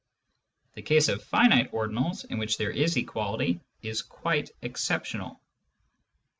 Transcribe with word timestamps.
The 0.73 0.81
case 0.81 1.09
of 1.09 1.23
finite 1.23 1.71
ordinals, 1.73 2.25
in 2.25 2.39
which 2.39 2.57
there 2.57 2.71
is 2.71 2.97
equality, 2.97 3.59
is 3.83 4.01
quite 4.01 4.49
exceptional. 4.63 5.39